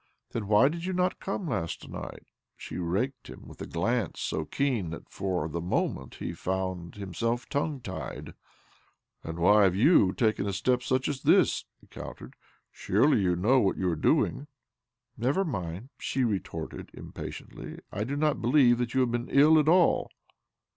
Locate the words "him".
3.29-3.47